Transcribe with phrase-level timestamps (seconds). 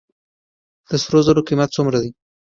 [0.89, 2.09] د سرو زرو قیمت څومره دی؟